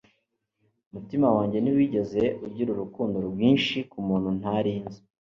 [0.89, 5.01] umutima wanjye ntiwigeze ugira urukundo rwinshi kumuntu ntari nzi